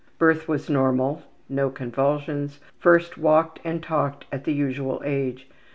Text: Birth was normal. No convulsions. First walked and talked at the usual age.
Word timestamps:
Birth 0.17 0.47
was 0.47 0.67
normal. 0.67 1.21
No 1.47 1.69
convulsions. 1.69 2.59
First 2.79 3.19
walked 3.19 3.59
and 3.63 3.83
talked 3.83 4.25
at 4.31 4.45
the 4.45 4.51
usual 4.53 4.99
age. 5.05 5.47